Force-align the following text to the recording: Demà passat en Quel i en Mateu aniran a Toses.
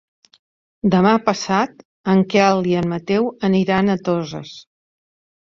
Demà 0.95 1.11
passat 1.27 1.83
en 2.13 2.23
Quel 2.35 2.71
i 2.73 2.75
en 2.81 2.89
Mateu 2.95 3.29
aniran 3.51 3.95
a 3.97 3.99
Toses. 4.09 4.57